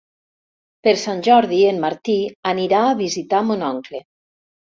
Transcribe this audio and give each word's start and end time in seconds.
Per 0.87 0.93
Sant 1.01 1.21
Jordi 1.27 1.59
en 1.73 1.81
Martí 1.83 2.15
anirà 2.53 2.81
a 2.87 2.97
visitar 3.03 3.45
mon 3.53 3.69
oncle. 3.71 4.03